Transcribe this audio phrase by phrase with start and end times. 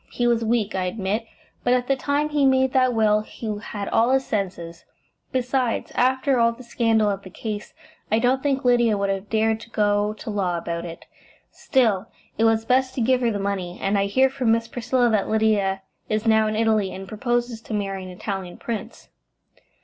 [0.09, 1.27] "He was weak, I admit,
[1.63, 4.83] but at the time he made that will he had all his senses.
[5.31, 7.75] Besides, after all the scandal of the case,
[8.11, 11.05] I don't think Lydia would have dared to go to law about it.
[11.51, 12.07] Still,
[12.39, 15.29] it was best to give her the money, and I hear from Miss Priscilla that
[15.29, 19.09] Lydia is now in Italy, and proposes to marry an Italian prince."